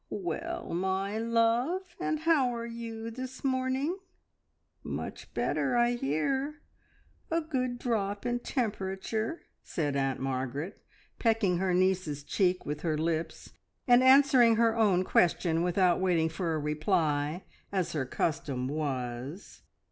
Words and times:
"Well, 0.09 0.73
my 0.73 1.19
love, 1.19 1.83
and 1.99 2.21
how 2.21 2.51
are 2.55 2.65
you 2.65 3.11
this 3.11 3.43
morning? 3.43 3.99
Much 4.83 5.31
better, 5.35 5.77
I 5.77 5.91
hear. 5.91 6.63
A 7.29 7.39
good 7.41 7.77
drop 7.77 8.25
in 8.25 8.39
temperature," 8.39 9.43
said 9.61 9.95
Aunt 9.95 10.19
Margaret, 10.19 10.83
pecking 11.19 11.59
her 11.59 11.75
niece's 11.75 12.23
cheek 12.23 12.65
with 12.65 12.81
her 12.81 12.97
lips, 12.97 13.53
and 13.87 14.01
answering 14.01 14.55
her 14.55 14.75
own 14.75 15.03
question 15.03 15.61
without 15.61 16.01
waiting 16.01 16.29
for 16.29 16.55
a 16.55 16.59
reply, 16.59 17.43
as 17.71 17.93
her 17.93 18.07
custom 18.07 18.67
was. 18.67 19.61